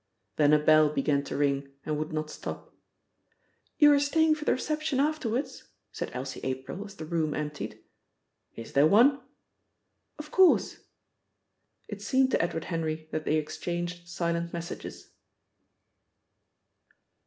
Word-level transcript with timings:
Then 0.37 0.51
a 0.51 0.57
bell 0.57 0.89
began 0.89 1.23
to 1.25 1.37
ring 1.37 1.73
and 1.85 1.95
would 1.95 2.11
not 2.11 2.31
stop. 2.31 2.73
"You're 3.77 3.99
staying 3.99 4.33
for 4.33 4.45
the 4.45 4.51
reception 4.53 4.99
afterwards?" 4.99 5.65
said 5.91 6.09
Elsie 6.15 6.39
April 6.43 6.83
as 6.83 6.95
the 6.95 7.05
room 7.05 7.35
emptied. 7.35 7.79
"Is 8.55 8.73
there 8.73 8.87
one?" 8.87 9.21
"Of 10.17 10.31
course." 10.31 10.79
It 11.87 12.01
seemed 12.01 12.31
to 12.31 12.41
Edward 12.41 12.63
Henry 12.65 13.09
that 13.11 13.25
they 13.25 13.35
exchanged 13.37 14.07
silent 14.07 14.51
messages. 14.53 15.11